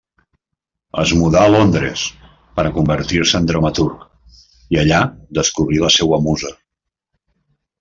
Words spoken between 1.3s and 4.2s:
a Londres per a convertir-se en dramaturg,